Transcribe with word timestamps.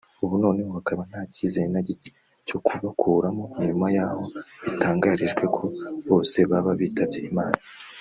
ubu 0.23 0.35
noneho 0.43 0.69
hakaba 0.77 1.01
nta 1.09 1.21
kizere 1.33 1.67
na 1.73 1.81
gike 1.87 2.09
cyo 2.47 2.57
kubakuramo 2.65 3.43
nyuma 3.65 3.87
y’aho 3.95 4.23
bitangarijwe 4.65 5.43
ko 5.55 5.63
bose 6.09 6.37
baba 6.49 6.71
bitabye 6.81 7.21
Imana 7.31 7.59